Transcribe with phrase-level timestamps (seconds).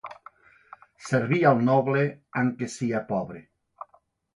[1.09, 2.03] Servir al noble,
[2.45, 3.49] anc que sia pobre.